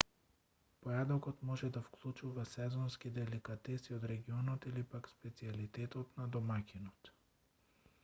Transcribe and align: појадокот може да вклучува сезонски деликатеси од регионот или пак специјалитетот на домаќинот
појадокот 0.85 1.43
може 1.49 1.69
да 1.75 1.83
вклучува 1.89 2.47
сезонски 2.53 3.13
деликатеси 3.19 3.97
од 3.99 4.09
регионот 4.15 4.69
или 4.73 4.85
пак 4.95 5.13
специјалитетот 5.15 6.21
на 6.23 6.31
домаќинот 6.39 7.17